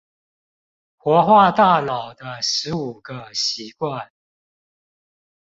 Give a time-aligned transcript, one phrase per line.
[0.97, 4.09] 活化大腦的十五個習慣